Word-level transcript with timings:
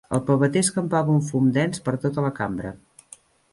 El 0.17 0.21
peveter 0.27 0.63
escampava 0.65 1.13
un 1.17 1.21
fum 1.27 1.53
dens 1.59 1.85
per 1.89 1.95
tota 2.07 2.27
la 2.29 2.35
cambra. 2.43 2.75